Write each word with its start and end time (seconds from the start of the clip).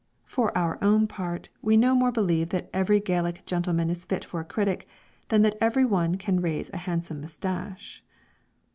For 0.25 0.57
our 0.57 0.83
own 0.83 1.05
part, 1.05 1.49
we 1.61 1.77
no 1.77 1.93
more 1.93 2.11
believe 2.11 2.49
that 2.49 2.71
every 2.73 2.99
Gallic 2.99 3.45
gentleman 3.45 3.91
is 3.91 4.03
fit 4.03 4.25
for 4.25 4.39
a 4.39 4.43
critic, 4.43 4.87
than 5.27 5.43
that 5.43 5.59
every 5.61 5.85
one 5.85 6.15
can 6.15 6.41
raise 6.41 6.71
a 6.71 6.77
handsome 6.77 7.21
moustache. 7.21 8.03